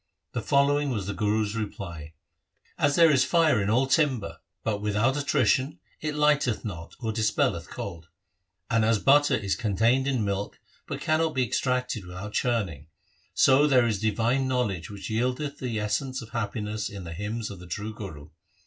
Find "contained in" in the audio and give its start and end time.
9.55-10.25